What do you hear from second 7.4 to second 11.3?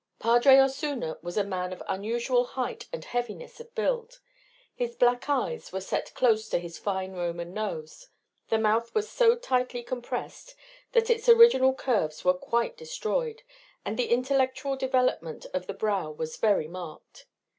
nose. The mouth was so tightly compressed that its